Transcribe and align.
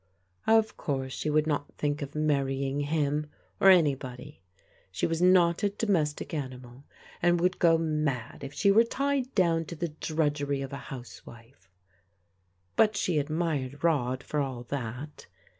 Of 0.47 0.77
course 0.77 1.13
she 1.13 1.29
would 1.29 1.45
not 1.45 1.75
think 1.77 2.01
of 2.01 2.15
marrying 2.15 2.79
him, 2.79 3.27
or 3.59 3.69
anybody. 3.69 4.41
She 4.91 5.05
was 5.05 5.21
not 5.21 5.61
a 5.61 5.69
domestic 5.69 6.33
ani 6.33 6.57
mal, 6.57 6.85
and 7.21 7.39
would 7.39 7.59
go 7.59 7.77
mad 7.77 8.43
if 8.43 8.51
she 8.51 8.71
were 8.71 8.83
tied 8.83 9.31
down 9.35 9.65
to 9.65 9.75
the 9.75 9.89
drudgery 9.89 10.63
of 10.63 10.73
a 10.73 10.77
housewife: 10.89 11.69
but 12.75 12.95
she 12.97 13.19
admired 13.19 13.83
Rod 13.83 14.23
for 14.23 14.39
all 14.39 14.63
that. 14.69 15.27